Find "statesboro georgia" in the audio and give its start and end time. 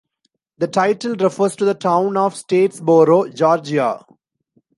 2.33-4.03